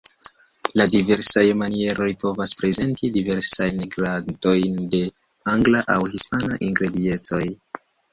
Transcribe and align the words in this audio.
La 0.79 0.85
diversaj 0.91 1.41
manieroj 1.57 2.07
povas 2.23 2.53
prezenti 2.61 3.09
diversajn 3.17 3.83
gradojn 3.97 4.79
de 4.95 5.03
angla 5.53 5.83
aŭ 5.97 5.99
hispana 6.15 6.59
ingrediencoj. 6.69 7.43